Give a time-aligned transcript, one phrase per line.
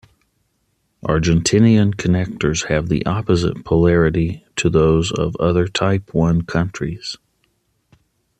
[1.07, 7.17] Argentinean connectors have the opposite polarity to those of other Type One countries.